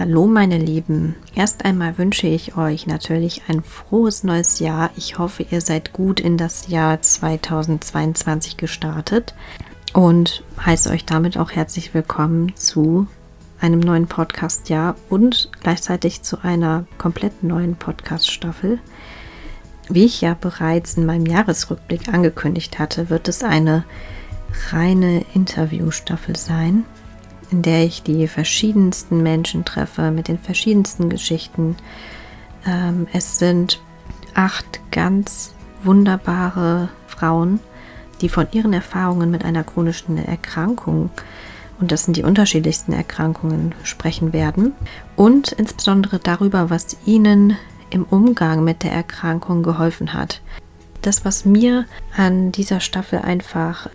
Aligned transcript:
Hallo 0.00 0.26
meine 0.26 0.56
Lieben. 0.56 1.14
Erst 1.34 1.66
einmal 1.66 1.98
wünsche 1.98 2.26
ich 2.26 2.56
euch 2.56 2.86
natürlich 2.86 3.42
ein 3.48 3.62
frohes 3.62 4.24
neues 4.24 4.58
Jahr. 4.58 4.88
Ich 4.96 5.18
hoffe, 5.18 5.44
ihr 5.50 5.60
seid 5.60 5.92
gut 5.92 6.20
in 6.20 6.38
das 6.38 6.68
Jahr 6.68 7.02
2022 7.02 8.56
gestartet 8.56 9.34
und 9.92 10.42
heiße 10.64 10.88
euch 10.88 11.04
damit 11.04 11.36
auch 11.36 11.50
herzlich 11.50 11.92
willkommen 11.92 12.56
zu 12.56 13.08
einem 13.60 13.80
neuen 13.80 14.06
Podcast-Jahr 14.06 14.96
und 15.10 15.50
gleichzeitig 15.60 16.22
zu 16.22 16.42
einer 16.42 16.86
komplett 16.96 17.42
neuen 17.42 17.76
Podcast-Staffel. 17.76 18.78
Wie 19.90 20.06
ich 20.06 20.22
ja 20.22 20.32
bereits 20.32 20.96
in 20.96 21.04
meinem 21.04 21.26
Jahresrückblick 21.26 22.08
angekündigt 22.08 22.78
hatte, 22.78 23.10
wird 23.10 23.28
es 23.28 23.42
eine 23.42 23.84
reine 24.70 25.26
Interviewstaffel 25.34 26.36
sein 26.36 26.86
in 27.50 27.62
der 27.62 27.84
ich 27.84 28.02
die 28.02 28.28
verschiedensten 28.28 29.22
Menschen 29.22 29.64
treffe 29.64 30.10
mit 30.10 30.28
den 30.28 30.38
verschiedensten 30.38 31.08
Geschichten. 31.08 31.76
Ähm, 32.66 33.06
es 33.12 33.38
sind 33.38 33.80
acht 34.34 34.80
ganz 34.90 35.52
wunderbare 35.82 36.88
Frauen, 37.06 37.60
die 38.20 38.28
von 38.28 38.46
ihren 38.52 38.72
Erfahrungen 38.72 39.30
mit 39.30 39.44
einer 39.44 39.64
chronischen 39.64 40.18
Erkrankung, 40.18 41.10
und 41.80 41.92
das 41.92 42.04
sind 42.04 42.16
die 42.16 42.24
unterschiedlichsten 42.24 42.92
Erkrankungen, 42.92 43.74
sprechen 43.84 44.34
werden. 44.34 44.74
Und 45.16 45.52
insbesondere 45.52 46.18
darüber, 46.18 46.68
was 46.68 46.98
ihnen 47.06 47.56
im 47.88 48.04
Umgang 48.04 48.62
mit 48.62 48.82
der 48.82 48.92
Erkrankung 48.92 49.62
geholfen 49.62 50.12
hat. 50.12 50.42
Das, 51.00 51.24
was 51.24 51.46
mir 51.46 51.86
an 52.14 52.52
dieser 52.52 52.80
Staffel 52.80 53.20
einfach 53.20 53.88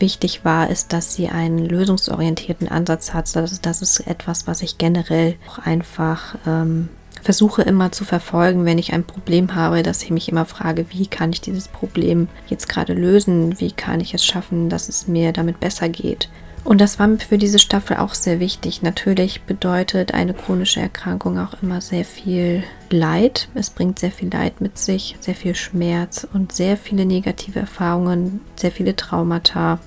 wichtig 0.00 0.44
war, 0.44 0.70
ist, 0.70 0.92
dass 0.92 1.14
sie 1.14 1.28
einen 1.28 1.58
lösungsorientierten 1.58 2.68
Ansatz 2.68 3.14
hat. 3.14 3.34
Das, 3.34 3.60
das 3.60 3.82
ist 3.82 4.06
etwas, 4.06 4.46
was 4.46 4.62
ich 4.62 4.78
generell 4.78 5.36
auch 5.48 5.58
einfach 5.58 6.36
ähm, 6.46 6.88
versuche 7.22 7.62
immer 7.62 7.92
zu 7.92 8.04
verfolgen, 8.04 8.64
wenn 8.64 8.78
ich 8.78 8.92
ein 8.92 9.04
Problem 9.04 9.54
habe, 9.54 9.82
dass 9.82 10.02
ich 10.02 10.10
mich 10.10 10.28
immer 10.28 10.46
frage, 10.46 10.86
wie 10.90 11.06
kann 11.06 11.32
ich 11.32 11.40
dieses 11.40 11.68
Problem 11.68 12.28
jetzt 12.48 12.68
gerade 12.68 12.94
lösen? 12.94 13.60
Wie 13.60 13.72
kann 13.72 14.00
ich 14.00 14.14
es 14.14 14.24
schaffen, 14.24 14.68
dass 14.68 14.88
es 14.88 15.06
mir 15.06 15.32
damit 15.32 15.60
besser 15.60 15.88
geht? 15.88 16.28
Und 16.62 16.80
das 16.80 16.98
war 16.98 17.08
für 17.18 17.38
diese 17.38 17.58
Staffel 17.58 17.96
auch 17.96 18.12
sehr 18.12 18.38
wichtig. 18.38 18.82
Natürlich 18.82 19.42
bedeutet 19.42 20.12
eine 20.12 20.34
chronische 20.34 20.80
Erkrankung 20.80 21.38
auch 21.38 21.54
immer 21.62 21.80
sehr 21.80 22.04
viel 22.04 22.62
Leid. 22.90 23.48
Es 23.54 23.70
bringt 23.70 23.98
sehr 23.98 24.10
viel 24.10 24.28
Leid 24.30 24.60
mit 24.60 24.76
sich, 24.76 25.16
sehr 25.20 25.34
viel 25.34 25.54
Schmerz 25.54 26.26
und 26.32 26.52
sehr 26.52 26.76
viele 26.76 27.06
negative 27.06 27.60
Erfahrungen, 27.60 28.40
sehr 28.56 28.72
viele 28.72 28.94
Traumata. 28.94 29.78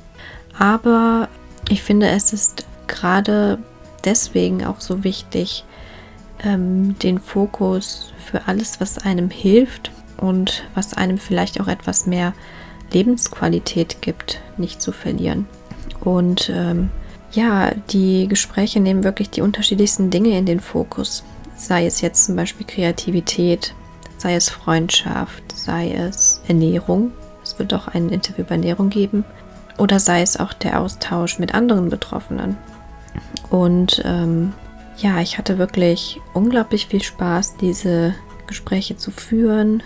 Aber 0.58 1.30
ich 1.70 1.82
finde, 1.82 2.10
es 2.10 2.34
ist 2.34 2.66
gerade 2.88 3.60
deswegen 4.06 4.66
auch 4.66 4.80
so 4.80 5.04
wichtig, 5.04 5.66
ähm, 6.44 6.98
den 7.00 7.20
Fokus 7.20 8.14
für 8.18 8.48
alles, 8.48 8.80
was 8.80 8.98
einem 9.00 9.30
hilft 9.30 9.92
und 10.18 10.66
was 10.76 10.94
einem 10.94 11.18
vielleicht 11.18 11.60
auch 11.60 11.68
etwas 11.68 12.06
mehr 12.06 12.34
Lebensqualität 12.92 14.02
gibt, 14.02 14.42
nicht 14.58 14.82
zu 14.82 14.92
verlieren. 14.92 15.48
Und 16.02 16.52
ähm, 16.54 16.90
ja, 17.32 17.72
die 17.90 18.28
Gespräche 18.28 18.80
nehmen 18.80 19.04
wirklich 19.04 19.30
die 19.30 19.42
unterschiedlichsten 19.42 20.12
Dinge 20.12 20.38
in 20.38 20.46
den 20.46 20.60
Fokus. 20.60 21.24
Sei 21.56 21.86
es 21.86 22.02
jetzt 22.02 22.26
zum 22.26 22.36
Beispiel 22.36 22.68
Kreativität, 22.68 23.74
sei 24.18 24.36
es 24.36 24.50
Freundschaft, 24.50 25.44
sei 25.56 25.94
es 25.94 26.42
Ernährung. 26.48 27.12
Es 27.42 27.58
wird 27.58 27.74
auch 27.74 27.88
ein 27.88 28.10
Interview 28.10 28.44
über 28.44 28.52
Ernährung 28.52 28.90
geben 28.90 29.26
oder 29.78 30.00
sei 30.00 30.22
es 30.22 30.40
auch 30.40 30.54
der 30.54 30.80
Austausch 30.80 31.40
mit 31.40 31.54
anderen 31.54 31.90
Betroffenen. 31.90 32.58
Und 33.50 34.02
ähm, 34.06 34.54
ja, 34.98 35.20
ich 35.20 35.38
hatte 35.38 35.58
wirklich 35.58 36.20
unglaublich 36.34 36.88
viel 36.88 37.02
Spaß, 37.02 37.58
diese 37.58 38.14
Gespräche 38.48 38.98
zu 38.98 39.12
führen 39.12 39.84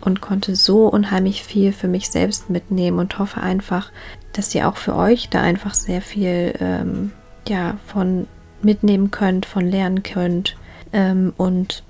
und 0.00 0.20
konnte 0.20 0.54
so 0.54 0.86
unheimlich 0.86 1.42
viel 1.42 1.72
für 1.72 1.88
mich 1.88 2.10
selbst 2.10 2.50
mitnehmen 2.50 2.98
und 2.98 3.18
hoffe 3.18 3.40
einfach, 3.40 3.90
dass 4.32 4.54
ihr 4.54 4.68
auch 4.68 4.76
für 4.76 4.94
euch 4.94 5.28
da 5.30 5.40
einfach 5.40 5.74
sehr 5.74 6.02
viel 6.02 6.54
ähm, 6.60 7.12
ja, 7.48 7.78
von 7.86 8.26
mitnehmen 8.62 9.10
könnt, 9.10 9.46
von 9.46 9.66
lernen 9.66 10.02
könnt 10.02 10.56
ähm, 10.92 11.32
und 11.36 11.82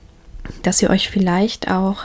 dass 0.62 0.82
ihr 0.82 0.91
euch 0.91 1.09
vielleicht 1.09 1.71
auch 1.71 2.05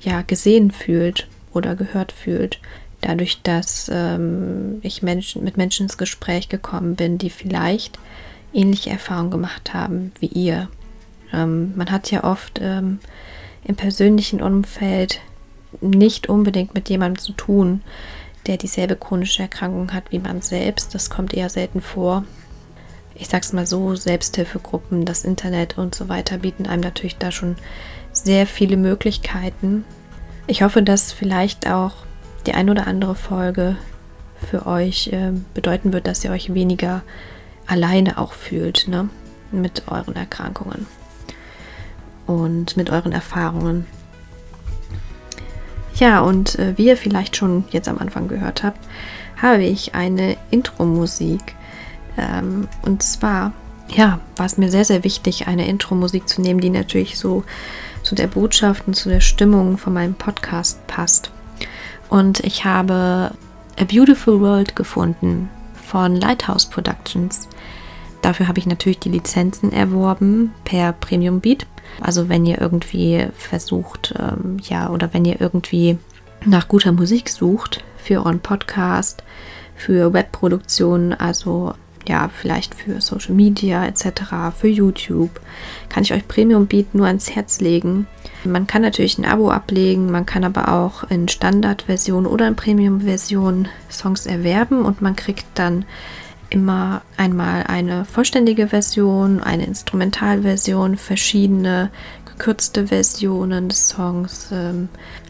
ja 0.00 0.22
gesehen 0.22 0.70
fühlt 0.70 1.28
oder 1.52 1.74
gehört 1.74 2.12
fühlt 2.12 2.60
dadurch, 3.00 3.42
dass 3.42 3.90
ähm, 3.92 4.78
ich 4.82 5.02
Menschen, 5.02 5.44
mit 5.44 5.56
Menschen 5.56 5.84
ins 5.84 5.98
Gespräch 5.98 6.48
gekommen 6.48 6.96
bin, 6.96 7.18
die 7.18 7.30
vielleicht 7.30 7.98
ähnliche 8.52 8.90
Erfahrungen 8.90 9.30
gemacht 9.30 9.74
haben 9.74 10.12
wie 10.20 10.26
ihr. 10.26 10.68
Ähm, 11.32 11.72
man 11.76 11.90
hat 11.90 12.10
ja 12.10 12.24
oft 12.24 12.60
ähm, 12.62 12.98
im 13.64 13.76
persönlichen 13.76 14.42
Umfeld 14.42 15.20
nicht 15.80 16.28
unbedingt 16.28 16.74
mit 16.74 16.88
jemandem 16.88 17.18
zu 17.18 17.32
tun, 17.32 17.82
der 18.46 18.56
dieselbe 18.56 18.96
chronische 18.96 19.42
Erkrankung 19.42 19.92
hat 19.92 20.10
wie 20.10 20.18
man 20.18 20.42
selbst. 20.42 20.94
Das 20.94 21.10
kommt 21.10 21.34
eher 21.34 21.50
selten 21.50 21.80
vor. 21.80 22.24
Ich 23.14 23.28
sag's 23.28 23.52
mal 23.52 23.66
so, 23.66 23.94
Selbsthilfegruppen, 23.94 25.04
das 25.04 25.24
Internet 25.24 25.76
und 25.76 25.94
so 25.94 26.08
weiter 26.08 26.38
bieten 26.38 26.66
einem 26.66 26.82
natürlich 26.82 27.18
da 27.18 27.30
schon 27.30 27.56
sehr 28.12 28.46
viele 28.46 28.76
Möglichkeiten. 28.76 29.84
Ich 30.46 30.62
hoffe, 30.62 30.82
dass 30.82 31.12
vielleicht 31.12 31.70
auch 31.70 31.92
die 32.46 32.54
ein 32.54 32.70
oder 32.70 32.86
andere 32.86 33.14
Folge 33.14 33.76
für 34.48 34.66
euch 34.66 35.08
äh, 35.08 35.32
bedeuten 35.54 35.92
wird, 35.92 36.06
dass 36.06 36.24
ihr 36.24 36.30
euch 36.30 36.54
weniger 36.54 37.02
alleine 37.66 38.18
auch 38.18 38.32
fühlt 38.32 38.88
ne? 38.88 39.08
mit 39.52 39.84
euren 39.88 40.16
Erkrankungen 40.16 40.86
und 42.26 42.76
mit 42.76 42.90
euren 42.90 43.12
Erfahrungen. 43.12 43.86
Ja, 45.94 46.20
und 46.20 46.58
äh, 46.58 46.76
wie 46.78 46.86
ihr 46.86 46.96
vielleicht 46.96 47.36
schon 47.36 47.64
jetzt 47.70 47.88
am 47.88 47.98
Anfang 47.98 48.28
gehört 48.28 48.62
habt, 48.62 48.78
habe 49.40 49.64
ich 49.64 49.94
eine 49.94 50.36
Intro-Musik. 50.50 51.54
Ähm, 52.16 52.68
und 52.82 53.02
zwar, 53.02 53.52
ja, 53.88 54.20
war 54.36 54.46
es 54.46 54.56
mir 54.56 54.70
sehr, 54.70 54.84
sehr 54.84 55.04
wichtig, 55.04 55.46
eine 55.46 55.66
Intro-Musik 55.68 56.28
zu 56.28 56.40
nehmen, 56.40 56.60
die 56.60 56.70
natürlich 56.70 57.18
so 57.18 57.44
zu 58.02 58.14
der 58.14 58.28
Botschaft 58.28 58.86
und 58.86 58.94
zu 58.94 59.08
der 59.08 59.20
Stimmung 59.20 59.76
von 59.76 59.92
meinem 59.92 60.14
Podcast 60.14 60.86
passt. 60.86 61.30
Und 62.10 62.40
ich 62.40 62.64
habe 62.64 63.30
A 63.78 63.84
Beautiful 63.84 64.40
World 64.40 64.76
gefunden 64.76 65.48
von 65.86 66.16
Lighthouse 66.16 66.66
Productions. 66.66 67.48
Dafür 68.20 68.48
habe 68.48 68.58
ich 68.58 68.66
natürlich 68.66 68.98
die 68.98 69.08
Lizenzen 69.08 69.72
erworben 69.72 70.52
per 70.64 70.92
Premium 70.92 71.40
Beat. 71.40 71.66
Also 72.00 72.28
wenn 72.28 72.44
ihr 72.44 72.60
irgendwie 72.60 73.28
versucht, 73.36 74.14
ähm, 74.18 74.58
ja, 74.62 74.90
oder 74.90 75.14
wenn 75.14 75.24
ihr 75.24 75.40
irgendwie 75.40 75.98
nach 76.44 76.68
guter 76.68 76.92
Musik 76.92 77.28
sucht 77.28 77.82
für 77.96 78.18
euren 78.18 78.40
Podcast, 78.40 79.22
für 79.74 80.12
Webproduktionen, 80.12 81.14
also 81.14 81.74
ja, 82.10 82.28
vielleicht 82.28 82.74
für 82.74 83.00
Social 83.00 83.34
Media 83.34 83.86
etc., 83.86 84.52
für 84.58 84.66
YouTube, 84.66 85.40
kann 85.88 86.02
ich 86.02 86.12
euch 86.12 86.26
Premium 86.26 86.66
Beat 86.66 86.92
nur 86.92 87.06
ans 87.06 87.30
Herz 87.30 87.60
legen. 87.60 88.08
Man 88.44 88.66
kann 88.66 88.82
natürlich 88.82 89.16
ein 89.16 89.24
Abo 89.24 89.50
ablegen, 89.50 90.10
man 90.10 90.26
kann 90.26 90.42
aber 90.42 90.72
auch 90.72 91.04
in 91.04 91.28
Standardversion 91.28 92.26
oder 92.26 92.48
in 92.48 92.56
Premium-Version 92.56 93.68
Songs 93.88 94.26
erwerben 94.26 94.84
und 94.84 95.00
man 95.00 95.14
kriegt 95.14 95.46
dann 95.54 95.84
immer 96.48 97.02
einmal 97.16 97.62
eine 97.68 98.04
vollständige 98.04 98.68
Version, 98.68 99.40
eine 99.40 99.66
Instrumentalversion, 99.66 100.96
verschiedene 100.96 101.90
gekürzte 102.24 102.88
Versionen 102.88 103.68
des 103.68 103.88
Songs, 103.88 104.48
ähm, 104.52 104.88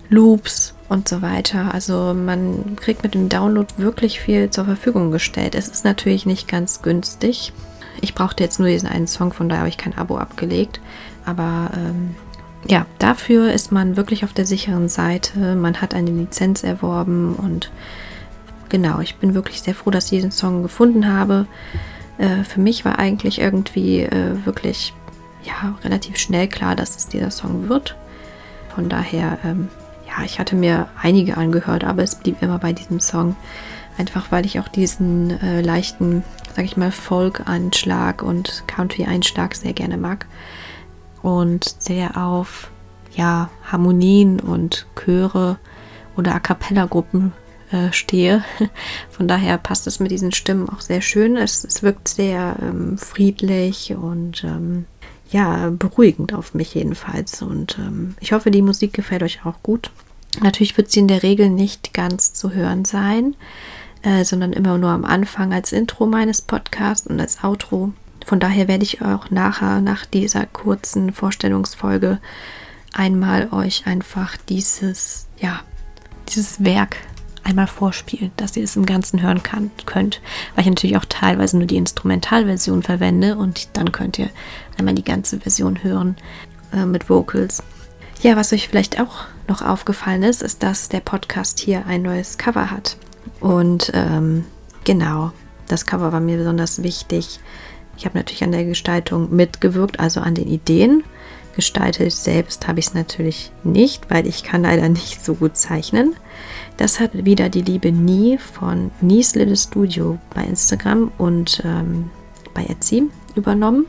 Loops 0.09 0.75
und 0.91 1.09
so 1.09 1.23
weiter. 1.23 1.73
Also 1.73 2.15
man 2.15 2.77
kriegt 2.77 3.03
mit 3.05 3.15
dem 3.15 3.29
Download 3.29 3.73
wirklich 3.77 4.21
viel 4.21 4.51
zur 4.51 4.65
Verfügung 4.65 5.13
gestellt. 5.13 5.55
Es 5.55 5.69
ist 5.69 5.85
natürlich 5.85 6.27
nicht 6.27 6.49
ganz 6.49 6.83
günstig. 6.83 7.53
Ich 8.01 8.15
brauchte 8.15 8.43
jetzt 8.43 8.59
nur 8.59 8.69
diesen 8.69 8.89
einen 8.89 9.07
Song, 9.07 9.33
von 9.33 9.49
daher 9.49 9.61
habe 9.61 9.69
ich 9.69 9.79
kein 9.79 9.97
Abo 9.97 10.19
abgelegt. 10.19 10.81
Aber 11.25 11.71
ähm, 11.77 12.17
ja, 12.67 12.87
dafür 12.99 13.53
ist 13.53 13.71
man 13.71 13.97
wirklich 13.97 14.25
auf 14.25 14.33
der 14.33 14.47
sicheren 14.47 14.89
Seite. 14.89 15.55
Man 15.55 15.81
hat 15.81 15.95
eine 15.95 16.11
Lizenz 16.11 16.65
erworben 16.65 17.37
und 17.37 17.71
genau, 18.69 18.99
ich 18.99 19.17
bin 19.17 19.35
wirklich 19.35 19.63
sehr 19.63 19.75
froh, 19.75 19.91
dass 19.91 20.07
ich 20.07 20.19
diesen 20.19 20.33
Song 20.33 20.63
gefunden 20.63 21.07
habe. 21.07 21.47
Äh, 22.19 22.43
für 22.43 22.61
mich 22.61 22.85
war 22.85 22.99
eigentlich 22.99 23.41
irgendwie 23.41 24.01
äh, 24.01 24.45
wirklich 24.45 24.93
ja, 25.45 25.79
relativ 25.85 26.17
schnell 26.17 26.49
klar, 26.49 26.75
dass 26.75 26.97
es 26.97 27.07
dieser 27.07 27.31
Song 27.31 27.69
wird. 27.69 27.97
Von 28.75 28.89
daher, 28.89 29.39
ähm, 29.45 29.69
ich 30.25 30.39
hatte 30.39 30.57
mir 30.57 30.89
einige 31.01 31.37
angehört, 31.37 31.85
aber 31.85 32.03
es 32.03 32.15
blieb 32.15 32.43
immer 32.43 32.59
bei 32.59 32.73
diesem 32.73 33.01
Song. 33.01 33.37
Einfach 33.99 34.33
weil 34.33 34.47
ich 34.47 34.61
auch 34.61 34.69
diesen 34.69 35.41
äh, 35.43 35.61
leichten, 35.61 36.25
sag 36.55 36.65
ich 36.65 36.77
mal, 36.77 36.93
Folk-Einschlag 36.93 38.23
und 38.23 38.65
Country-Einschlag 38.67 39.55
sehr 39.55 39.73
gerne 39.73 39.99
mag 39.99 40.27
und 41.23 41.75
sehr 41.79 42.17
auf 42.17 42.71
ja, 43.13 43.51
Harmonien 43.71 44.41
und 44.41 44.87
Chöre 44.95 45.59
oder 46.17 46.35
A 46.35 46.41
cappella-Gruppen 46.41 47.33
äh, 47.73 47.93
stehe. 47.93 48.45
Von 49.11 49.29
daher 49.29 49.59
passt 49.59 49.87
es 49.87 50.01
mit 50.01 50.11
diesen 50.11 50.33
Stimmen 50.33 50.69
auch 50.69 50.81
sehr 50.81 51.03
schön. 51.03 51.37
Es, 51.37 51.65
es 51.65 51.83
wirkt 51.83 52.09
sehr 52.09 52.57
ähm, 52.63 52.97
friedlich 52.99 53.95
und 53.95 54.45
ähm, 54.45 54.87
ja, 55.31 55.71
beruhigend 55.71 56.35
auf 56.35 56.55
mich 56.55 56.75
jedenfalls. 56.75 57.43
Und 57.43 57.79
ähm, 57.79 58.17
ich 58.21 58.33
hoffe, 58.33 58.51
die 58.51 58.63
Musik 58.63 58.93
gefällt 58.93 59.23
euch 59.23 59.45
auch 59.45 59.63
gut. 59.63 59.91
Natürlich 60.41 60.77
wird 60.77 60.91
sie 60.91 61.01
in 61.01 61.09
der 61.09 61.23
Regel 61.23 61.51
nicht 61.51 61.93
ganz 61.93 62.33
zu 62.33 62.53
hören 62.53 62.85
sein, 62.85 63.35
äh, 64.03 64.25
sondern 64.25 64.53
immer 64.53 64.79
nur 64.79 64.91
am 64.91 65.05
Anfang 65.05 65.53
als 65.53 65.73
Intro 65.73 66.07
meines 66.07 66.41
Podcasts 66.41 67.07
und 67.07 67.21
als 67.21 67.43
Outro. 67.43 67.93
Von 68.25 68.39
daher 68.39 68.69
werde 68.69 68.85
ich 68.85 69.03
auch 69.03 69.31
nachher, 69.31 69.81
nach 69.81 70.07
dieser 70.07 70.47
kurzen 70.47 71.13
Vorstellungsfolge, 71.13 72.19
einmal 72.93 73.49
euch 73.53 73.87
einfach 73.87 74.37
dieses, 74.37 75.27
ja, 75.39 75.61
dieses 76.29 76.65
Werk 76.65 76.97
einmal 77.43 77.67
vorspielen, 77.67 78.31
dass 78.37 78.57
ihr 78.57 78.65
es 78.65 78.77
im 78.77 78.87
Ganzen 78.87 79.23
hören 79.23 79.43
kann, 79.43 79.71
könnt, 79.87 80.21
weil 80.55 80.63
ich 80.63 80.69
natürlich 80.71 80.97
auch 80.97 81.07
teilweise 81.07 81.57
nur 81.57 81.67
die 81.67 81.77
Instrumentalversion 81.77 82.83
verwende 82.83 83.37
und 83.37 83.77
dann 83.77 83.93
könnt 83.93 84.19
ihr 84.19 84.31
einmal 84.79 84.95
die 84.95 85.05
ganze 85.05 85.41
Version 85.41 85.83
hören 85.83 86.17
äh, 86.73 86.85
mit 86.85 87.09
Vocals. 87.09 87.63
Ja, 88.23 88.37
was 88.37 88.53
euch 88.53 88.69
vielleicht 88.69 89.01
auch 89.01 89.25
noch 89.51 89.61
aufgefallen 89.61 90.23
ist, 90.23 90.43
ist, 90.43 90.63
dass 90.63 90.89
der 90.89 91.01
Podcast 91.01 91.59
hier 91.61 91.85
ein 91.87 92.03
neues 92.03 92.39
Cover 92.39 92.71
hat. 92.71 92.97
Und 93.41 93.91
ähm, 93.95 94.45
genau, 94.85 95.33
das 95.69 95.85
Cover 95.85 96.13
war 96.13 96.21
mir 96.21 96.39
besonders 96.39 96.83
wichtig. 96.83 97.41
Ich 97.99 98.07
habe 98.07 98.17
natürlich 98.17 98.43
an 98.45 98.53
der 98.53 98.65
Gestaltung 98.65 99.35
mitgewirkt, 99.35 100.01
also 100.01 100.21
an 100.21 100.35
den 100.35 100.49
Ideen. 100.49 101.05
Gestaltet 101.55 102.13
selbst 102.13 102.67
habe 102.69 102.79
ich 102.79 102.87
es 102.87 102.95
natürlich 102.95 103.51
nicht, 103.65 104.09
weil 104.09 104.27
ich 104.27 104.45
kann 104.45 104.63
leider 104.63 104.89
nicht 104.89 105.23
so 105.23 105.35
gut 105.35 105.57
zeichnen. 105.57 106.15
Das 106.77 107.01
hat 107.01 107.11
wieder 107.13 107.49
die 107.51 107.63
liebe 107.63 107.93
Nie 107.93 108.39
von 108.39 108.91
Nies 109.01 109.35
Little 109.35 109.57
Studio 109.57 110.19
bei 110.35 110.45
Instagram 110.45 111.13
und 111.19 111.61
ähm, 111.65 112.11
bei 112.55 112.65
Etsy 112.65 113.11
übernommen. 113.35 113.87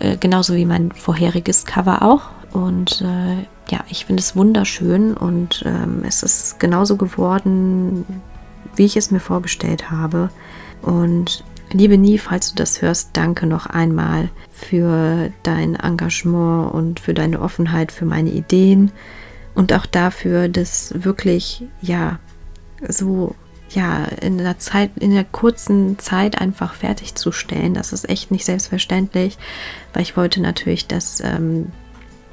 Äh, 0.00 0.16
genauso 0.16 0.54
wie 0.54 0.66
mein 0.66 0.92
vorheriges 0.92 1.64
Cover 1.64 2.02
auch. 2.02 2.37
Und 2.52 3.02
äh, 3.02 3.42
ja, 3.70 3.84
ich 3.88 4.06
finde 4.06 4.22
es 4.22 4.34
wunderschön 4.34 5.14
und 5.14 5.62
ähm, 5.66 6.02
es 6.06 6.22
ist 6.22 6.58
genauso 6.58 6.96
geworden, 6.96 8.04
wie 8.76 8.84
ich 8.84 8.96
es 8.96 9.10
mir 9.10 9.20
vorgestellt 9.20 9.90
habe. 9.90 10.30
Und 10.82 11.44
liebe 11.72 11.98
Nie, 11.98 12.18
falls 12.18 12.50
du 12.50 12.56
das 12.56 12.80
hörst, 12.80 13.10
danke 13.12 13.46
noch 13.46 13.66
einmal 13.66 14.30
für 14.50 15.30
dein 15.42 15.74
Engagement 15.76 16.72
und 16.72 17.00
für 17.00 17.14
deine 17.14 17.40
Offenheit 17.40 17.92
für 17.92 18.06
meine 18.06 18.30
Ideen 18.30 18.90
und 19.54 19.72
auch 19.72 19.86
dafür, 19.86 20.48
dass 20.48 20.94
wirklich, 21.04 21.64
ja, 21.82 22.18
so, 22.86 23.34
ja, 23.70 24.04
in 24.04 24.38
der 24.38 24.58
Zeit, 24.58 24.92
in 24.98 25.10
der 25.10 25.24
kurzen 25.24 25.98
Zeit 25.98 26.40
einfach 26.40 26.74
fertigzustellen. 26.74 27.74
Das 27.74 27.92
ist 27.92 28.08
echt 28.08 28.30
nicht 28.30 28.44
selbstverständlich, 28.44 29.36
weil 29.92 30.02
ich 30.02 30.16
wollte 30.16 30.40
natürlich, 30.40 30.86
dass 30.86 31.20
ähm, 31.20 31.72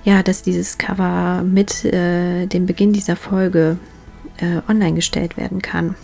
ja, 0.06 0.24
dass 0.24 0.44
dieses 0.44 0.78
Cover 0.78 1.44
mit 1.44 1.84
äh, 1.84 2.46
dem 2.46 2.66
Beginn 2.66 2.94
dieser 2.94 3.16
Folge 3.16 3.78
äh, 4.38 4.62
online 4.70 4.94
gestellt 4.94 5.36
werden 5.36 5.62
kann. 5.62 5.96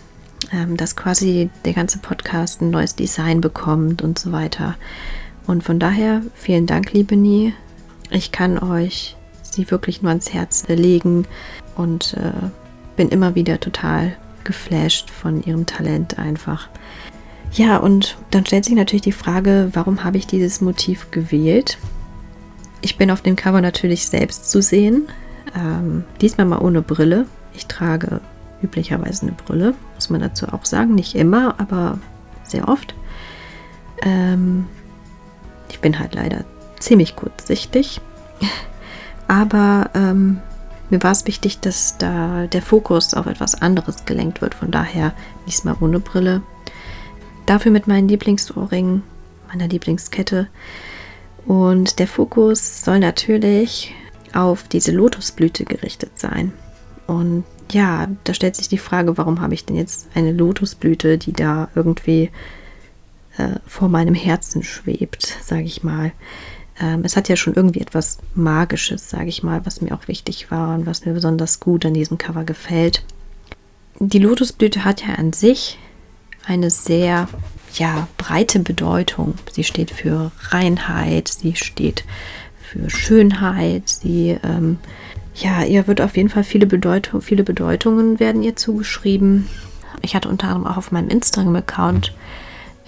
Ähm, 0.52 0.76
dass 0.76 0.96
quasi 0.96 1.48
der 1.64 1.72
ganze 1.72 1.98
Podcast 1.98 2.60
ein 2.60 2.70
neues 2.70 2.94
Design 2.94 3.40
bekommt 3.40 4.02
und 4.02 4.18
so 4.18 4.32
weiter. 4.32 4.76
Und 5.46 5.62
von 5.62 5.78
daher 5.78 6.20
vielen 6.34 6.66
Dank, 6.66 6.92
liebe 6.92 7.16
Nie. 7.16 7.54
Ich 8.10 8.32
kann 8.32 8.58
euch 8.58 9.16
sie 9.42 9.70
wirklich 9.70 10.02
nur 10.02 10.10
ans 10.10 10.32
Herz 10.32 10.64
legen 10.68 11.26
und 11.76 12.14
äh, 12.14 12.48
bin 12.96 13.08
immer 13.08 13.34
wieder 13.34 13.60
total 13.60 14.16
geflasht 14.44 15.10
von 15.10 15.42
ihrem 15.42 15.64
Talent 15.64 16.18
einfach. 16.18 16.68
Ja, 17.52 17.76
und 17.76 18.16
dann 18.30 18.44
stellt 18.44 18.64
sich 18.64 18.74
natürlich 18.74 19.02
die 19.02 19.12
Frage, 19.12 19.70
warum 19.72 20.04
habe 20.04 20.16
ich 20.16 20.26
dieses 20.26 20.60
Motiv 20.60 21.10
gewählt? 21.10 21.78
Ich 22.82 22.96
bin 22.98 23.10
auf 23.10 23.22
dem 23.22 23.36
Cover 23.36 23.60
natürlich 23.60 24.06
selbst 24.06 24.50
zu 24.50 24.60
sehen. 24.60 25.08
Ähm, 25.56 26.04
diesmal 26.20 26.46
mal 26.46 26.58
ohne 26.58 26.82
Brille. 26.82 27.26
Ich 27.54 27.66
trage 27.66 28.20
üblicherweise 28.62 29.22
eine 29.22 29.32
Brille, 29.32 29.74
muss 29.94 30.10
man 30.10 30.20
dazu 30.20 30.48
auch 30.48 30.64
sagen. 30.64 30.94
Nicht 30.94 31.14
immer, 31.14 31.54
aber 31.58 31.98
sehr 32.42 32.68
oft. 32.68 32.94
Ähm, 34.02 34.66
ich 35.70 35.80
bin 35.80 35.98
halt 35.98 36.14
leider 36.14 36.44
ziemlich 36.80 37.14
kurzsichtig. 37.14 38.00
aber 39.28 39.90
ähm, 39.94 40.40
mir 40.90 41.02
war 41.02 41.12
es 41.12 41.26
wichtig, 41.26 41.60
dass 41.60 41.98
da 41.98 42.46
der 42.48 42.62
Fokus 42.62 43.14
auf 43.14 43.26
etwas 43.26 43.62
anderes 43.62 44.04
gelenkt 44.04 44.42
wird. 44.42 44.54
Von 44.54 44.72
daher 44.72 45.14
diesmal 45.46 45.76
ohne 45.80 46.00
Brille. 46.00 46.42
Dafür 47.46 47.70
mit 47.70 47.86
meinen 47.86 48.08
Lieblingsohrringen, 48.08 49.02
meiner 49.48 49.68
Lieblingskette 49.68 50.48
und 51.46 51.98
der 51.98 52.06
Fokus 52.06 52.84
soll 52.84 52.98
natürlich 52.98 53.94
auf 54.32 54.64
diese 54.68 54.92
Lotusblüte 54.92 55.64
gerichtet 55.64 56.18
sein. 56.18 56.52
Und 57.06 57.44
ja, 57.70 58.08
da 58.24 58.34
stellt 58.34 58.56
sich 58.56 58.68
die 58.68 58.78
Frage, 58.78 59.18
warum 59.18 59.40
habe 59.40 59.54
ich 59.54 59.64
denn 59.64 59.76
jetzt 59.76 60.08
eine 60.14 60.32
Lotusblüte, 60.32 61.18
die 61.18 61.32
da 61.32 61.68
irgendwie 61.74 62.30
äh, 63.36 63.56
vor 63.66 63.88
meinem 63.88 64.14
Herzen 64.14 64.62
schwebt, 64.62 65.38
sage 65.42 65.64
ich 65.64 65.82
mal. 65.82 66.12
Ähm, 66.80 67.02
es 67.04 67.16
hat 67.16 67.28
ja 67.28 67.36
schon 67.36 67.54
irgendwie 67.54 67.80
etwas 67.80 68.18
Magisches, 68.34 69.10
sage 69.10 69.28
ich 69.28 69.42
mal, 69.42 69.64
was 69.66 69.80
mir 69.80 69.94
auch 69.94 70.08
wichtig 70.08 70.50
war 70.50 70.74
und 70.74 70.86
was 70.86 71.04
mir 71.04 71.12
besonders 71.12 71.60
gut 71.60 71.84
an 71.84 71.94
diesem 71.94 72.18
Cover 72.18 72.44
gefällt. 72.44 73.04
Die 73.98 74.18
Lotusblüte 74.18 74.84
hat 74.84 75.06
ja 75.06 75.14
an 75.14 75.32
sich 75.32 75.78
eine 76.46 76.70
sehr 76.70 77.28
ja, 77.74 78.08
breite 78.18 78.60
Bedeutung. 78.60 79.34
Sie 79.50 79.64
steht 79.64 79.90
für 79.90 80.30
Reinheit, 80.50 81.28
sie 81.28 81.56
steht 81.56 82.04
für 82.60 82.90
Schönheit, 82.90 83.88
sie, 83.88 84.38
ähm, 84.42 84.78
ja, 85.34 85.64
ihr 85.64 85.86
wird 85.86 86.00
auf 86.00 86.16
jeden 86.16 86.28
Fall 86.28 86.44
viele, 86.44 86.66
Bedeutung, 86.66 87.20
viele 87.20 87.44
Bedeutungen 87.44 88.20
werden 88.20 88.42
ihr 88.42 88.56
zugeschrieben. 88.56 89.48
Ich 90.02 90.14
hatte 90.14 90.28
unter 90.28 90.48
anderem 90.48 90.66
auch 90.66 90.76
auf 90.76 90.92
meinem 90.92 91.08
Instagram-Account 91.08 92.14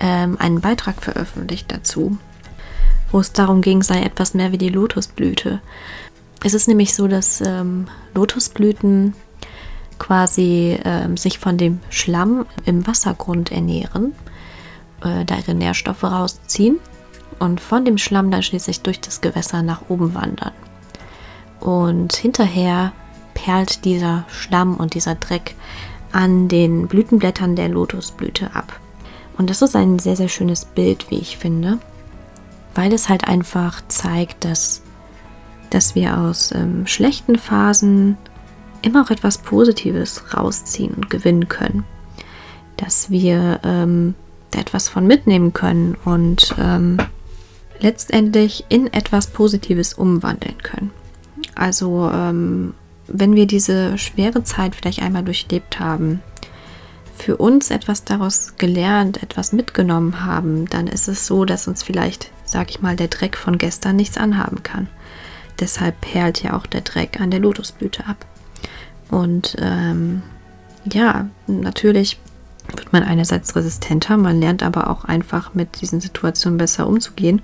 ähm, 0.00 0.36
einen 0.38 0.60
Beitrag 0.60 1.02
veröffentlicht 1.02 1.70
dazu, 1.70 2.18
wo 3.10 3.20
es 3.20 3.32
darum 3.32 3.60
ging, 3.60 3.82
sei 3.82 4.02
etwas 4.02 4.34
mehr 4.34 4.52
wie 4.52 4.58
die 4.58 4.68
Lotusblüte. 4.68 5.60
Es 6.42 6.54
ist 6.54 6.68
nämlich 6.68 6.94
so, 6.94 7.08
dass 7.08 7.40
ähm, 7.40 7.86
Lotusblüten 8.14 9.14
quasi 9.98 10.78
ähm, 10.84 11.16
sich 11.16 11.38
von 11.38 11.56
dem 11.56 11.80
Schlamm 11.90 12.46
im 12.64 12.86
Wassergrund 12.86 13.52
ernähren 13.52 14.12
äh, 15.04 15.24
da 15.24 15.36
ihre 15.36 15.54
Nährstoffe 15.54 16.02
rausziehen 16.04 16.80
und 17.38 17.60
von 17.60 17.84
dem 17.84 17.98
Schlamm 17.98 18.30
dann 18.30 18.42
schließlich 18.42 18.80
durch 18.80 19.00
das 19.00 19.20
Gewässer 19.20 19.62
nach 19.62 19.82
oben 19.88 20.14
wandern. 20.14 20.52
Und 21.60 22.14
hinterher 22.14 22.92
perlt 23.34 23.84
dieser 23.84 24.24
Schlamm 24.28 24.76
und 24.76 24.94
dieser 24.94 25.14
Dreck 25.14 25.54
an 26.12 26.48
den 26.48 26.88
Blütenblättern 26.88 27.56
der 27.56 27.68
Lotusblüte 27.68 28.54
ab. 28.54 28.80
Und 29.36 29.50
das 29.50 29.62
ist 29.62 29.74
ein 29.74 29.98
sehr, 29.98 30.16
sehr 30.16 30.28
schönes 30.28 30.64
Bild, 30.64 31.10
wie 31.10 31.18
ich 31.18 31.36
finde, 31.38 31.78
weil 32.74 32.92
es 32.92 33.08
halt 33.08 33.26
einfach 33.26 33.82
zeigt, 33.88 34.44
dass, 34.44 34.82
dass 35.70 35.94
wir 35.94 36.18
aus 36.18 36.52
ähm, 36.52 36.86
schlechten 36.86 37.36
Phasen 37.36 38.16
immer 38.84 39.02
auch 39.02 39.10
etwas 39.10 39.38
Positives 39.38 40.34
rausziehen 40.34 40.94
und 40.94 41.10
gewinnen 41.10 41.48
können. 41.48 41.84
Dass 42.76 43.10
wir 43.10 43.60
ähm, 43.64 44.14
etwas 44.54 44.88
von 44.88 45.06
mitnehmen 45.06 45.52
können 45.52 45.96
und 46.04 46.54
ähm, 46.58 46.98
letztendlich 47.80 48.64
in 48.68 48.92
etwas 48.92 49.28
Positives 49.28 49.94
umwandeln 49.94 50.58
können. 50.62 50.90
Also 51.54 52.10
ähm, 52.12 52.74
wenn 53.06 53.34
wir 53.34 53.46
diese 53.46 53.98
schwere 53.98 54.44
Zeit 54.44 54.74
vielleicht 54.74 55.02
einmal 55.02 55.24
durchlebt 55.24 55.80
haben, 55.80 56.20
für 57.16 57.36
uns 57.36 57.70
etwas 57.70 58.04
daraus 58.04 58.56
gelernt, 58.56 59.22
etwas 59.22 59.52
mitgenommen 59.52 60.24
haben, 60.24 60.66
dann 60.66 60.88
ist 60.88 61.08
es 61.08 61.26
so, 61.26 61.44
dass 61.44 61.68
uns 61.68 61.82
vielleicht, 61.82 62.30
sag 62.44 62.70
ich 62.70 62.82
mal, 62.82 62.96
der 62.96 63.08
Dreck 63.08 63.36
von 63.36 63.56
gestern 63.58 63.96
nichts 63.96 64.18
anhaben 64.18 64.62
kann. 64.62 64.88
Deshalb 65.60 66.00
perlt 66.00 66.42
ja 66.42 66.56
auch 66.56 66.66
der 66.66 66.80
Dreck 66.80 67.20
an 67.20 67.30
der 67.30 67.40
Lotusblüte 67.40 68.06
ab. 68.06 68.26
Und 69.10 69.56
ähm, 69.60 70.22
ja, 70.90 71.28
natürlich 71.46 72.18
wird 72.68 72.92
man 72.92 73.02
einerseits 73.02 73.54
resistenter, 73.56 74.16
man 74.16 74.40
lernt 74.40 74.62
aber 74.62 74.88
auch 74.90 75.04
einfach 75.04 75.54
mit 75.54 75.80
diesen 75.80 76.00
Situationen 76.00 76.58
besser 76.58 76.86
umzugehen. 76.86 77.42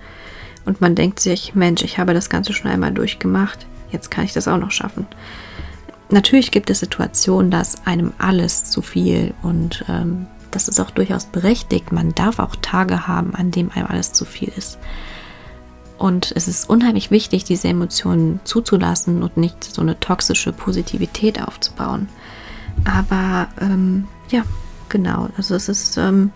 Und 0.65 0.81
man 0.81 0.95
denkt 0.95 1.21
sich, 1.21 1.55
Mensch, 1.55 1.83
ich 1.83 1.99
habe 1.99 2.15
das 2.15 2.31
Ganze 2.31 2.53
schon 2.53 2.71
einmal 2.71 2.93
durchgemacht, 2.93 3.67
jetzt 3.93 4.11
kann 4.11 4.25
ich 4.25 4.33
das 4.33 4.49
auch 4.49 4.59
noch 4.59 4.71
schaffen. 4.71 5.07
Natürlich 6.11 6.51
gibt 6.51 6.71
es 6.71 6.81
Situationen, 6.81 7.51
dass 7.51 7.87
einem 7.87 8.13
alles 8.19 8.65
zu 8.65 8.83
viel 8.83 9.33
und 9.43 9.85
ähm, 9.89 10.27
das 10.51 10.67
ist 10.67 10.81
auch 10.81 10.91
durchaus 10.91 11.27
berechtigt. 11.27 11.93
Man 11.93 12.15
darf 12.15 12.41
auch 12.41 12.57
Tage 12.57 13.07
haben, 13.07 13.35
an 13.35 13.53
denen 13.53 13.71
einem 13.71 13.87
alles 13.87 14.13
zu 14.13 14.25
viel 14.25 14.51
ist. 14.57 14.79
Und 16.01 16.33
es 16.35 16.49
ist 16.49 16.71
unheimlich 16.71 17.11
wichtig, 17.11 17.45
diese 17.45 17.69
Emotionen 17.69 18.41
zuzulassen 18.45 19.23
und 19.23 19.37
nicht 19.37 19.63
so 19.63 19.83
eine 19.83 20.01
toxische 20.01 20.51
Positivität 20.51 21.47
aufzubauen. 21.47 22.09
Aber 22.87 23.49
ähm, 23.61 24.09
ja, 24.31 24.45
genau. 24.89 25.29
Also 25.37 25.55
es 25.55 25.69
ist, 25.69 25.99
ähm, 25.99 26.33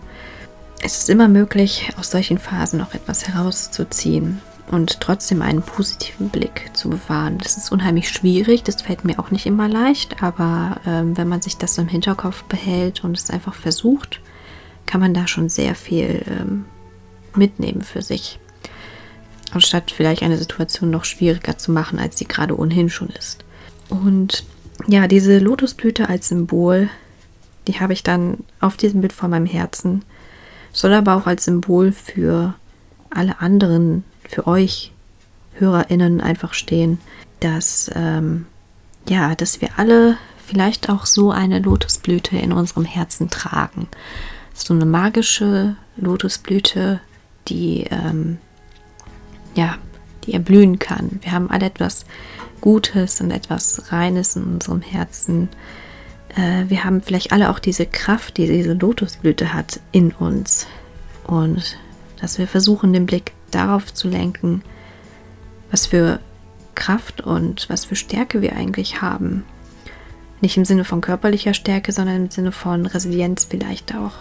es 0.83 0.99
ist 0.99 1.09
immer 1.09 1.27
möglich, 1.27 1.91
aus 1.97 2.11
solchen 2.11 2.37
Phasen 2.37 2.79
auch 2.79 2.93
etwas 2.93 3.27
herauszuziehen. 3.27 4.39
und 4.69 4.99
trotzdem 5.01 5.41
einen 5.41 5.63
positiven 5.63 6.29
Blick 6.29 6.69
zu 6.73 6.91
bewahren. 6.91 7.39
Das 7.39 7.57
ist 7.57 7.71
unheimlich 7.71 8.09
schwierig, 8.09 8.61
das 8.61 8.83
fällt 8.83 9.03
mir 9.03 9.17
auch 9.17 9.31
nicht 9.31 9.47
immer 9.47 9.67
leicht, 9.67 10.21
aber 10.21 10.79
ähm, 10.85 11.17
wenn 11.17 11.27
man 11.27 11.41
sich 11.41 11.57
das 11.57 11.77
im 11.79 11.87
Hinterkopf 11.87 12.43
behält 12.43 13.03
und 13.03 13.17
es 13.17 13.31
einfach 13.31 13.55
versucht, 13.55 14.21
kann 14.85 15.01
man 15.01 15.15
da 15.15 15.27
schon 15.27 15.49
sehr 15.49 15.73
viel 15.73 16.23
ähm, 16.27 16.65
mitnehmen 17.35 17.81
für 17.81 18.03
sich. 18.03 18.39
Anstatt 19.51 19.91
vielleicht 19.91 20.23
eine 20.23 20.37
Situation 20.37 20.89
noch 20.89 21.05
schwieriger 21.05 21.57
zu 21.57 21.71
machen, 21.71 21.99
als 21.99 22.17
sie 22.17 22.25
gerade 22.25 22.57
ohnehin 22.57 22.89
schon 22.89 23.09
ist. 23.09 23.45
Und 23.89 24.45
ja, 24.87 25.07
diese 25.07 25.39
Lotusblüte 25.39 26.09
als 26.09 26.29
Symbol, 26.29 26.89
die 27.67 27.79
habe 27.79 27.93
ich 27.93 28.03
dann 28.03 28.39
auf 28.59 28.77
diesem 28.77 29.01
Bild 29.01 29.13
vor 29.13 29.29
meinem 29.29 29.45
Herzen, 29.45 30.03
soll 30.73 30.93
aber 30.93 31.15
auch 31.15 31.27
als 31.27 31.45
Symbol 31.45 31.91
für 31.91 32.53
alle 33.09 33.39
anderen 33.39 34.03
für 34.27 34.47
euch 34.47 34.91
HörerInnen 35.53 36.21
einfach 36.21 36.53
stehen, 36.53 36.99
dass, 37.39 37.89
ähm, 37.95 38.45
ja, 39.07 39.35
dass 39.35 39.61
wir 39.61 39.69
alle 39.77 40.17
vielleicht 40.45 40.89
auch 40.89 41.05
so 41.05 41.31
eine 41.31 41.59
Lotusblüte 41.59 42.37
in 42.37 42.51
unserem 42.51 42.85
Herzen 42.85 43.29
tragen. 43.29 43.87
So 44.53 44.73
eine 44.73 44.85
magische 44.85 45.75
Lotusblüte, 45.97 46.99
die, 47.47 47.85
ähm, 47.89 48.37
ja, 49.55 49.77
die 50.25 50.33
erblühen 50.33 50.79
kann. 50.79 51.19
Wir 51.21 51.31
haben 51.31 51.49
alle 51.49 51.65
etwas 51.65 52.05
Gutes 52.61 53.21
und 53.21 53.31
etwas 53.31 53.91
Reines 53.91 54.35
in 54.35 54.43
unserem 54.43 54.81
Herzen. 54.81 55.49
Äh, 56.35 56.65
wir 56.67 56.83
haben 56.83 57.01
vielleicht 57.01 57.31
alle 57.31 57.49
auch 57.49 57.59
diese 57.59 57.85
Kraft, 57.85 58.37
die 58.37 58.47
diese 58.47 58.73
Lotusblüte 58.73 59.53
hat, 59.53 59.79
in 59.91 60.11
uns. 60.11 60.67
Und 61.25 61.77
dass 62.21 62.37
wir 62.37 62.47
versuchen, 62.47 62.93
den 62.93 63.05
Blick 63.05 63.33
darauf 63.51 63.93
zu 63.93 64.07
lenken, 64.07 64.63
was 65.71 65.87
für 65.87 66.19
Kraft 66.75 67.21
und 67.21 67.69
was 67.69 67.85
für 67.85 67.95
Stärke 67.95 68.41
wir 68.41 68.55
eigentlich 68.55 69.01
haben. 69.01 69.43
Nicht 70.41 70.57
im 70.57 70.65
Sinne 70.65 70.83
von 70.83 71.01
körperlicher 71.01 71.53
Stärke, 71.53 71.91
sondern 71.91 72.25
im 72.25 72.29
Sinne 72.29 72.51
von 72.51 72.85
Resilienz 72.85 73.45
vielleicht 73.49 73.95
auch. 73.95 74.13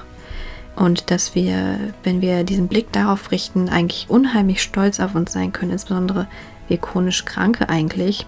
Und 0.77 1.11
dass 1.11 1.35
wir, 1.35 1.79
wenn 2.03 2.21
wir 2.21 2.43
diesen 2.45 2.69
Blick 2.69 2.91
darauf 2.93 3.31
richten, 3.31 3.69
eigentlich 3.69 4.07
unheimlich 4.09 4.63
stolz 4.63 4.99
auf 4.99 5.15
uns 5.15 5.33
sein 5.33 5.53
können, 5.53 5.71
insbesondere 5.73 6.27
wir 6.69 6.79
chronisch 6.79 7.25
Kranke 7.25 7.69
eigentlich, 7.69 8.27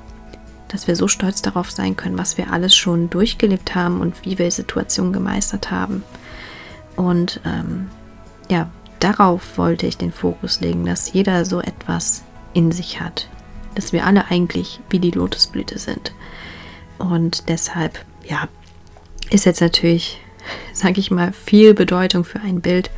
dass 0.69 0.87
wir 0.87 0.97
so 0.97 1.09
stolz 1.09 1.43
darauf 1.43 1.71
sein 1.71 1.97
können, 1.97 2.19
was 2.19 2.39
wir 2.39 2.53
alles 2.53 2.75
schon 2.75 3.11
durchgelebt 3.11 3.75
haben 3.75 4.01
und 4.01 4.25
wie 4.25 4.39
wir 4.39 4.51
Situationen 4.51 5.13
gemeistert 5.13 5.71
haben. 5.71 6.05
Und 6.97 7.41
ähm, 7.45 7.89
ja, 8.49 8.71
darauf 9.01 9.59
wollte 9.59 9.87
ich 9.87 9.97
den 9.97 10.13
Fokus 10.13 10.61
legen, 10.61 10.87
dass 10.87 11.13
jeder 11.13 11.45
so 11.45 11.61
etwas 11.61 12.25
in 12.53 12.73
sich 12.73 13.01
hat. 13.01 13.29
Dass 13.75 13.93
wir 13.93 14.07
alle 14.07 14.31
eigentlich 14.31 14.81
wie 14.89 14.99
die 14.99 15.11
Lotusblüte 15.11 15.79
sind. 15.79 16.13
Und 16.99 17.49
deshalb, 17.49 18.05
ja, 18.25 18.49
ist 19.31 19.45
jetzt 19.45 19.61
natürlich, 19.61 20.21
sage 20.73 21.01
ich 21.01 21.11
mal, 21.11 21.33
viel 21.33 21.75
Bedeutung 21.75 22.25
für 22.25 22.41
ein 22.41 22.61
Bild. 22.61 22.91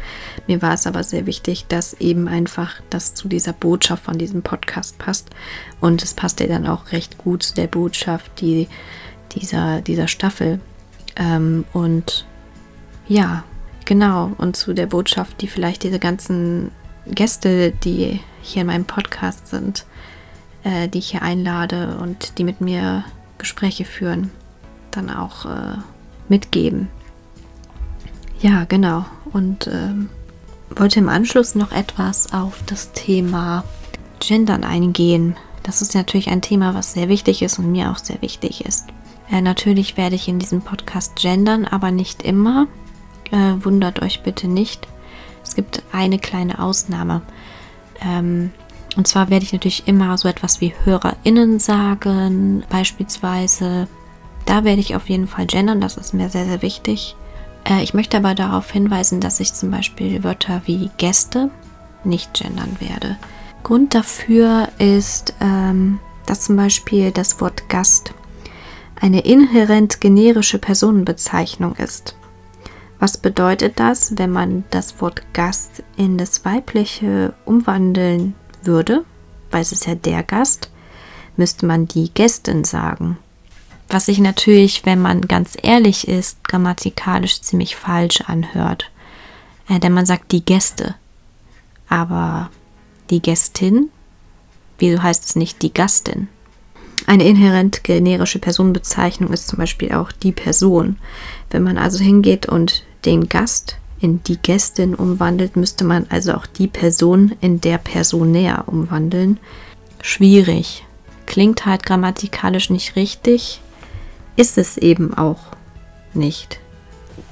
Mir 0.46 0.62
war 0.62 0.74
es 0.74 0.86
aber 0.86 1.02
sehr 1.02 1.26
wichtig, 1.26 1.66
dass 1.68 1.94
eben 1.94 2.28
einfach 2.28 2.80
das 2.90 3.14
zu 3.14 3.28
dieser 3.28 3.52
Botschaft 3.52 4.04
von 4.04 4.18
diesem 4.18 4.42
Podcast 4.42 4.98
passt. 4.98 5.30
Und 5.80 6.02
es 6.02 6.14
passt 6.14 6.40
ja 6.40 6.46
dann 6.46 6.66
auch 6.66 6.92
recht 6.92 7.18
gut 7.18 7.42
zu 7.42 7.54
der 7.54 7.66
Botschaft 7.66 8.40
die, 8.40 8.68
dieser, 9.32 9.80
dieser 9.80 10.08
Staffel. 10.08 10.60
Ähm, 11.16 11.64
und 11.72 12.26
ja, 13.06 13.44
Genau, 13.88 14.32
und 14.36 14.54
zu 14.54 14.74
der 14.74 14.84
Botschaft, 14.84 15.40
die 15.40 15.46
vielleicht 15.46 15.82
diese 15.82 15.98
ganzen 15.98 16.72
Gäste, 17.06 17.70
die 17.70 18.20
hier 18.42 18.60
in 18.60 18.66
meinem 18.66 18.84
Podcast 18.84 19.46
sind, 19.46 19.86
äh, 20.62 20.88
die 20.88 20.98
ich 20.98 21.12
hier 21.12 21.22
einlade 21.22 21.96
und 21.96 22.36
die 22.36 22.44
mit 22.44 22.60
mir 22.60 23.02
Gespräche 23.38 23.86
führen, 23.86 24.30
dann 24.90 25.08
auch 25.08 25.46
äh, 25.46 25.78
mitgeben. 26.28 26.88
Ja, 28.40 28.64
genau. 28.64 29.04
Und 29.32 29.66
ähm, 29.66 30.08
wollte 30.70 31.00
im 31.00 31.08
Anschluss 31.08 31.54
noch 31.54 31.72
etwas 31.72 32.32
auf 32.32 32.62
das 32.66 32.92
Thema 32.92 33.64
Gendern 34.20 34.64
eingehen. 34.64 35.36
Das 35.62 35.82
ist 35.82 35.94
natürlich 35.94 36.28
ein 36.28 36.42
Thema, 36.42 36.74
was 36.74 36.92
sehr 36.92 37.08
wichtig 37.08 37.42
ist 37.42 37.58
und 37.58 37.70
mir 37.70 37.90
auch 37.90 37.98
sehr 37.98 38.22
wichtig 38.22 38.64
ist. 38.64 38.86
Äh, 39.30 39.40
natürlich 39.40 39.96
werde 39.96 40.16
ich 40.16 40.28
in 40.28 40.38
diesem 40.38 40.62
Podcast 40.62 41.16
gendern, 41.16 41.64
aber 41.64 41.90
nicht 41.90 42.22
immer. 42.22 42.66
Äh, 43.30 43.54
wundert 43.60 44.00
euch 44.02 44.22
bitte 44.22 44.48
nicht. 44.48 44.88
Es 45.42 45.54
gibt 45.54 45.82
eine 45.92 46.18
kleine 46.18 46.60
Ausnahme. 46.60 47.22
Ähm, 48.00 48.50
und 48.96 49.06
zwar 49.06 49.30
werde 49.30 49.44
ich 49.44 49.52
natürlich 49.52 49.86
immer 49.86 50.16
so 50.16 50.28
etwas 50.28 50.60
wie 50.60 50.74
HörerInnen 50.84 51.58
sagen, 51.58 52.64
beispielsweise. 52.70 53.88
Da 54.46 54.64
werde 54.64 54.80
ich 54.80 54.96
auf 54.96 55.08
jeden 55.08 55.26
Fall 55.26 55.46
gendern, 55.46 55.80
das 55.80 55.96
ist 55.96 56.14
mir 56.14 56.30
sehr, 56.30 56.46
sehr 56.46 56.62
wichtig. 56.62 57.14
Äh, 57.68 57.82
ich 57.82 57.94
möchte 57.94 58.16
aber 58.16 58.34
darauf 58.34 58.70
hinweisen, 58.70 59.20
dass 59.20 59.40
ich 59.40 59.54
zum 59.54 59.70
Beispiel 59.70 60.24
Wörter 60.24 60.62
wie 60.64 60.90
Gäste 60.96 61.50
nicht 62.04 62.34
gendern 62.34 62.76
werde. 62.80 63.16
Grund 63.62 63.94
dafür 63.94 64.68
ist, 64.78 65.34
ähm, 65.40 66.00
dass 66.26 66.42
zum 66.42 66.56
Beispiel 66.56 67.10
das 67.10 67.40
Wort 67.40 67.68
Gast 67.68 68.14
eine 69.00 69.20
inhärent 69.20 70.00
generische 70.00 70.58
Personenbezeichnung 70.58 71.76
ist. 71.76 72.16
Was 72.98 73.16
bedeutet 73.16 73.78
das, 73.78 74.18
wenn 74.18 74.30
man 74.30 74.64
das 74.70 75.00
Wort 75.00 75.22
Gast 75.32 75.84
in 75.96 76.18
das 76.18 76.44
Weibliche 76.44 77.34
umwandeln 77.44 78.34
würde? 78.64 79.04
Weil 79.50 79.62
es 79.62 79.72
ist 79.72 79.86
ja 79.86 79.94
der 79.94 80.22
Gast, 80.24 80.70
müsste 81.36 81.66
man 81.66 81.86
die 81.86 82.12
Gästin 82.12 82.64
sagen. 82.64 83.18
Was 83.88 84.06
sich 84.06 84.18
natürlich, 84.18 84.84
wenn 84.84 85.00
man 85.00 85.22
ganz 85.22 85.56
ehrlich 85.62 86.06
ist, 86.08 86.44
grammatikalisch 86.44 87.40
ziemlich 87.40 87.74
falsch 87.76 88.20
anhört. 88.22 88.90
Äh, 89.68 89.80
denn 89.80 89.92
man 89.92 90.06
sagt 90.06 90.32
die 90.32 90.44
Gäste. 90.44 90.94
Aber 91.88 92.50
die 93.08 93.22
Gästin, 93.22 93.88
wieso 94.78 95.02
heißt 95.02 95.24
es 95.24 95.36
nicht 95.36 95.62
die 95.62 95.72
Gastin? 95.72 96.28
Eine 97.06 97.24
inhärent 97.24 97.84
generische 97.84 98.38
Personenbezeichnung 98.38 99.32
ist 99.32 99.48
zum 99.48 99.58
Beispiel 99.58 99.92
auch 99.92 100.12
die 100.12 100.32
Person. 100.32 100.98
Wenn 101.50 101.62
man 101.62 101.78
also 101.78 101.98
hingeht 101.98 102.46
und 102.46 102.84
den 103.06 103.30
Gast 103.30 103.78
in 104.00 104.22
die 104.24 104.36
Gästin 104.36 104.94
umwandelt, 104.94 105.56
müsste 105.56 105.84
man 105.84 106.06
also 106.10 106.34
auch 106.34 106.44
die 106.44 106.68
Person 106.68 107.34
in 107.40 107.62
der 107.62 107.78
Person 107.78 108.32
näher 108.32 108.64
umwandeln. 108.66 109.38
Schwierig. 110.02 110.84
Klingt 111.24 111.64
halt 111.64 111.86
grammatikalisch 111.86 112.68
nicht 112.68 112.96
richtig. 112.96 113.62
Ist 114.38 114.56
es 114.56 114.76
eben 114.76 115.14
auch 115.14 115.40
nicht. 116.14 116.60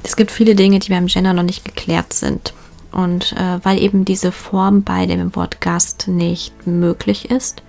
Es 0.03 0.17
gibt 0.17 0.33
viele 0.33 0.57
Dinge, 0.57 0.81
die 0.81 0.91
beim 0.91 1.07
Gender 1.07 1.33
noch 1.33 1.45
nicht 1.45 1.65
geklärt 1.65 2.13
sind. 2.13 2.53
Und 2.91 3.33
äh, 3.35 3.61
weil 3.63 3.79
eben 3.81 4.05
diese 4.05 4.33
Form 4.33 4.83
bei 4.83 5.07
dem 5.07 5.37
Wort 5.37 5.61
Gast 5.61 6.09
nicht 6.09 6.67
möglich 6.67 7.31
ist, 7.31 7.63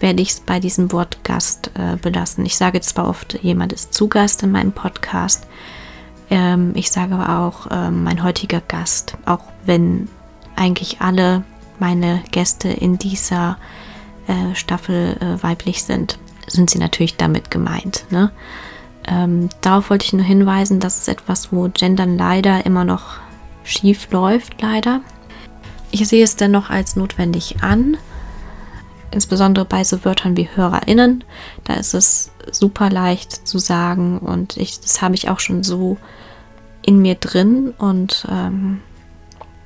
werde 0.00 0.20
ich 0.20 0.30
es 0.30 0.40
bei 0.40 0.58
diesem 0.58 0.90
Wort 0.90 1.22
Gast 1.22 1.70
äh, 1.74 1.96
belassen. 1.96 2.44
Ich 2.44 2.56
sage 2.56 2.80
zwar 2.80 3.08
oft, 3.08 3.38
jemand 3.42 3.72
ist 3.72 3.94
zu 3.94 4.08
Gast 4.08 4.42
in 4.42 4.50
meinem 4.50 4.72
Podcast, 4.72 5.46
ähm, 6.28 6.72
ich 6.74 6.90
sage 6.90 7.14
aber 7.14 7.38
auch 7.46 7.68
ähm, 7.70 8.02
mein 8.02 8.24
heutiger 8.24 8.62
Gast, 8.62 9.16
auch 9.26 9.44
wenn 9.64 10.08
eigentlich 10.56 11.00
alle 11.00 11.44
meine 11.78 12.24
Gäste 12.32 12.68
in 12.68 12.98
dieser 12.98 13.58
äh, 14.26 14.56
Staffel 14.56 15.16
äh, 15.20 15.40
weiblich 15.40 15.84
sind, 15.84 16.18
sind 16.48 16.68
sie 16.70 16.78
natürlich 16.78 17.16
damit 17.16 17.52
gemeint. 17.52 18.06
Ne? 18.10 18.32
Ähm, 19.06 19.48
darauf 19.60 19.90
wollte 19.90 20.04
ich 20.04 20.12
nur 20.12 20.24
hinweisen, 20.24 20.80
das 20.80 20.98
ist 20.98 21.08
etwas, 21.08 21.52
wo 21.52 21.68
Gendern 21.72 22.16
leider 22.16 22.64
immer 22.66 22.84
noch 22.84 23.16
schief 23.64 24.10
läuft, 24.10 24.60
leider. 24.60 25.00
Ich 25.90 26.06
sehe 26.08 26.24
es 26.24 26.36
dennoch 26.36 26.70
als 26.70 26.96
notwendig 26.96 27.62
an, 27.62 27.96
insbesondere 29.10 29.64
bei 29.64 29.84
so 29.84 30.04
Wörtern 30.04 30.36
wie 30.36 30.48
HörerInnen. 30.54 31.24
Da 31.64 31.74
ist 31.74 31.94
es 31.94 32.30
super 32.50 32.90
leicht 32.90 33.46
zu 33.46 33.58
sagen 33.58 34.18
und 34.18 34.56
ich, 34.56 34.80
das 34.80 35.02
habe 35.02 35.14
ich 35.14 35.28
auch 35.28 35.40
schon 35.40 35.62
so 35.62 35.98
in 36.84 37.00
mir 37.00 37.14
drin 37.14 37.74
und 37.78 38.26
ähm, 38.30 38.80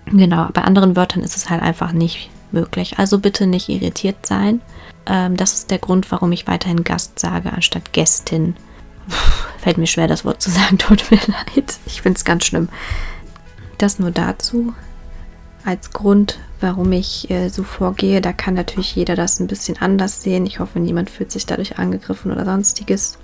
genau, 0.06 0.48
bei 0.52 0.62
anderen 0.62 0.96
Wörtern 0.96 1.22
ist 1.22 1.36
es 1.36 1.48
halt 1.48 1.62
einfach 1.62 1.92
nicht 1.92 2.30
möglich. 2.52 2.98
Also 2.98 3.18
bitte 3.18 3.46
nicht 3.46 3.68
irritiert 3.68 4.26
sein. 4.26 4.60
Ähm, 5.06 5.36
das 5.36 5.54
ist 5.54 5.70
der 5.70 5.78
Grund, 5.78 6.10
warum 6.10 6.32
ich 6.32 6.46
weiterhin 6.46 6.84
Gast 6.84 7.18
sage 7.18 7.52
anstatt 7.52 7.92
Gästin. 7.92 8.56
Fällt 9.58 9.78
mir 9.78 9.86
schwer, 9.86 10.08
das 10.08 10.24
Wort 10.24 10.42
zu 10.42 10.50
sagen, 10.50 10.78
tut 10.78 11.10
mir 11.10 11.20
leid. 11.26 11.78
Ich 11.86 12.02
finde 12.02 12.16
es 12.16 12.24
ganz 12.24 12.44
schlimm. 12.44 12.68
Das 13.78 13.98
nur 13.98 14.10
dazu 14.10 14.72
als 15.64 15.90
Grund, 15.90 16.38
warum 16.60 16.92
ich 16.92 17.28
äh, 17.28 17.48
so 17.48 17.64
vorgehe. 17.64 18.20
Da 18.20 18.32
kann 18.32 18.54
natürlich 18.54 18.94
jeder 18.94 19.16
das 19.16 19.40
ein 19.40 19.48
bisschen 19.48 19.76
anders 19.78 20.22
sehen. 20.22 20.46
Ich 20.46 20.60
hoffe, 20.60 20.78
niemand 20.78 21.10
fühlt 21.10 21.32
sich 21.32 21.44
dadurch 21.44 21.78
angegriffen 21.78 22.30
oder 22.30 22.44
sonstiges. 22.44 23.18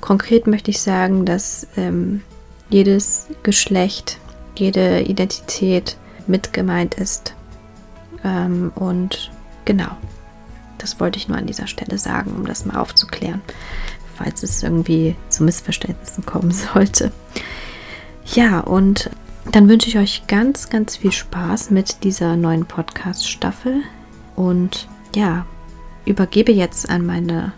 Konkret 0.00 0.46
möchte 0.46 0.70
ich 0.70 0.80
sagen, 0.80 1.24
dass 1.24 1.68
ähm, 1.76 2.22
jedes 2.68 3.28
Geschlecht, 3.42 4.18
jede 4.56 5.02
Identität 5.02 5.96
mit 6.26 6.52
gemeint 6.52 6.94
ist. 6.94 7.34
Ähm, 8.24 8.72
und 8.74 9.30
genau. 9.64 9.96
Das 10.78 11.00
wollte 11.00 11.18
ich 11.18 11.28
nur 11.28 11.38
an 11.38 11.46
dieser 11.46 11.66
Stelle 11.66 11.96
sagen, 11.98 12.32
um 12.36 12.44
das 12.44 12.66
mal 12.66 12.76
aufzuklären, 12.76 13.40
falls 14.16 14.42
es 14.42 14.62
irgendwie 14.62 15.16
zu 15.28 15.44
Missverständnissen 15.44 16.26
kommen 16.26 16.50
sollte. 16.74 17.12
Ja, 18.34 18.60
und 18.60 19.10
dann 19.52 19.68
wünsche 19.68 19.88
ich 19.88 19.98
euch 19.98 20.26
ganz, 20.26 20.68
ganz 20.68 20.96
viel 20.96 21.12
Spaß 21.12 21.70
mit 21.70 22.02
dieser 22.04 22.36
neuen 22.36 22.66
Podcast-Staffel 22.66 23.82
und 24.34 24.88
ja, 25.14 25.46
übergebe 26.04 26.52
jetzt 26.52 26.90
an 26.90 27.06
meine 27.06 27.52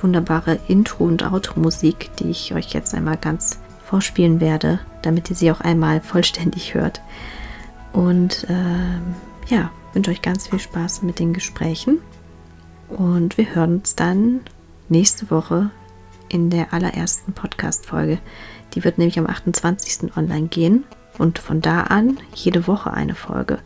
wunderbare 0.00 0.58
Intro- 0.68 1.04
und 1.04 1.24
Outro-Musik, 1.24 2.10
die 2.18 2.30
ich 2.30 2.54
euch 2.54 2.72
jetzt 2.74 2.94
einmal 2.94 3.16
ganz 3.16 3.58
vorspielen 3.84 4.40
werde, 4.40 4.80
damit 5.02 5.30
ihr 5.30 5.36
sie 5.36 5.50
auch 5.50 5.60
einmal 5.60 6.00
vollständig 6.00 6.74
hört. 6.74 7.00
Und 7.92 8.44
äh, 8.48 9.52
ja, 9.54 9.70
wünsche 9.92 10.10
euch 10.10 10.22
ganz 10.22 10.48
viel 10.48 10.58
Spaß 10.58 11.02
mit 11.02 11.18
den 11.18 11.32
Gesprächen. 11.32 11.98
Und 12.88 13.38
wir 13.38 13.54
hören 13.54 13.76
uns 13.76 13.96
dann 13.96 14.40
nächste 14.88 15.30
Woche 15.30 15.70
in 16.28 16.50
der 16.50 16.72
allerersten 16.72 17.32
Podcast-Folge. 17.32 18.18
Die 18.74 18.84
wird 18.84 18.98
nämlich 18.98 19.18
am 19.18 19.26
28. 19.26 20.16
online 20.16 20.48
gehen. 20.48 20.84
Und 21.18 21.38
von 21.38 21.60
da 21.60 21.82
an 21.82 22.18
jede 22.34 22.66
Woche 22.66 22.92
eine 22.92 23.14
Folge. 23.14 23.60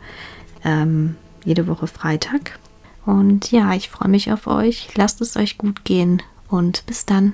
Ähm, 0.63 1.15
jede 1.43 1.67
Woche 1.67 1.87
Freitag. 1.87 2.59
Und 3.05 3.51
ja, 3.51 3.73
ich 3.73 3.89
freue 3.89 4.09
mich 4.09 4.31
auf 4.31 4.45
euch. 4.45 4.89
Lasst 4.95 5.19
es 5.21 5.35
euch 5.35 5.57
gut 5.57 5.83
gehen 5.83 6.21
und 6.47 6.85
bis 6.85 7.05
dann. 7.05 7.33